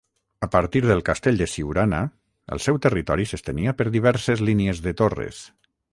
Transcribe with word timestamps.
A 0.45 0.47
partir 0.53 0.79
del 0.91 1.03
castell 1.09 1.37
de 1.41 1.47
Siurana, 1.51 1.99
el 2.57 2.63
seu 2.69 2.81
territori 2.87 3.27
s'estenia 3.33 3.75
per 3.83 3.91
diverses 3.99 4.43
línies 4.49 4.83
de 4.87 4.95
torres. 5.03 5.45